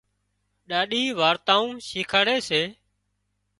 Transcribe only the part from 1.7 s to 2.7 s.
شيکاڙي سي